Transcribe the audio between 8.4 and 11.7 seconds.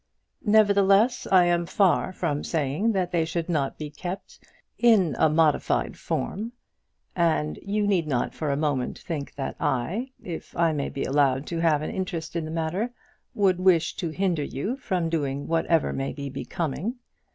a moment think that I, if I may be allowed to